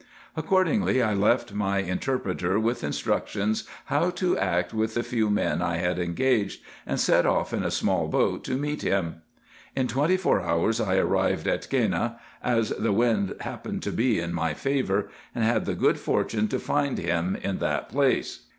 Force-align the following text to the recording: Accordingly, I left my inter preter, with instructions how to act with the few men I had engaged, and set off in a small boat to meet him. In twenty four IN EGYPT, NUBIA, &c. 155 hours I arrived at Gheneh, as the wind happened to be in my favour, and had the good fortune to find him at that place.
Accordingly, 0.35 0.99
I 1.03 1.13
left 1.13 1.53
my 1.53 1.77
inter 1.77 2.17
preter, 2.17 2.59
with 2.59 2.83
instructions 2.83 3.65
how 3.85 4.09
to 4.09 4.35
act 4.35 4.73
with 4.73 4.95
the 4.95 5.03
few 5.03 5.29
men 5.29 5.61
I 5.61 5.77
had 5.77 5.99
engaged, 5.99 6.63
and 6.87 6.99
set 6.99 7.27
off 7.27 7.53
in 7.53 7.61
a 7.63 7.69
small 7.69 8.07
boat 8.07 8.43
to 8.45 8.57
meet 8.57 8.81
him. 8.81 9.17
In 9.75 9.87
twenty 9.87 10.17
four 10.17 10.39
IN 10.39 10.45
EGYPT, 10.45 10.57
NUBIA, 10.57 10.73
&c. 10.73 10.81
155 10.81 10.81
hours 10.81 10.81
I 10.81 10.97
arrived 10.97 11.47
at 11.47 11.69
Gheneh, 11.69 12.19
as 12.43 12.69
the 12.69 12.91
wind 12.91 13.35
happened 13.41 13.83
to 13.83 13.91
be 13.91 14.19
in 14.19 14.33
my 14.33 14.55
favour, 14.55 15.11
and 15.35 15.43
had 15.43 15.65
the 15.65 15.75
good 15.75 15.99
fortune 15.99 16.47
to 16.47 16.57
find 16.57 16.97
him 16.97 17.37
at 17.43 17.59
that 17.59 17.89
place. 17.89 18.47